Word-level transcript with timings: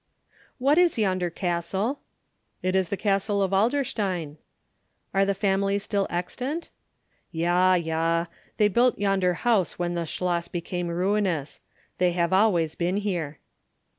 "What 0.57 0.79
is 0.79 0.97
yonder 0.97 1.29
castle?" 1.29 1.99
"It 2.63 2.73
is 2.73 2.89
the 2.89 2.97
castle 2.97 3.43
of 3.43 3.51
Adlerstein." 3.51 4.37
"Are 5.13 5.25
the 5.25 5.35
family 5.35 5.77
still 5.77 6.07
extant?" 6.09 6.71
"Yea, 7.31 7.77
yea; 7.77 8.25
they 8.57 8.67
built 8.67 8.97
yonder 8.97 9.35
house 9.35 9.77
when 9.77 9.93
the 9.93 10.07
Schloss 10.07 10.47
became 10.47 10.87
ruinous. 10.87 11.61
They 11.99 12.13
have 12.13 12.33
always 12.33 12.73
been 12.73 12.97
here." 12.97 13.37